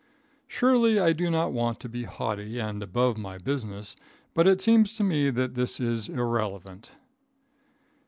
Surely 0.47 0.99
I 0.99 1.13
do 1.13 1.29
not 1.29 1.51
want 1.53 1.79
to 1.81 1.87
be 1.87 2.05
haughty 2.05 2.57
and 2.57 2.81
above 2.81 3.19
my 3.19 3.37
business, 3.37 3.95
but 4.33 4.47
it 4.47 4.59
seems 4.59 4.93
to 4.93 5.03
me 5.03 5.29
that 5.29 5.53
this 5.53 5.79
is 5.79 6.09
irrelevant. 6.09 6.93